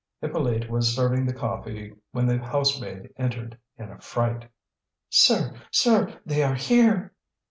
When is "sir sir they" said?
5.11-6.41